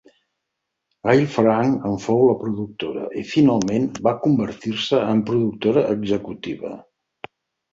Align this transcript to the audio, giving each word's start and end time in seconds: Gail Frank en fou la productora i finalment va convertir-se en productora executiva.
Gail 1.07 1.25
Frank 1.33 1.83
en 1.89 1.99
fou 2.05 2.23
la 2.29 2.35
productora 2.39 3.03
i 3.21 3.25
finalment 3.33 3.85
va 4.09 4.15
convertir-se 4.25 5.03
en 5.13 5.23
productora 5.29 5.85
executiva. 5.99 6.75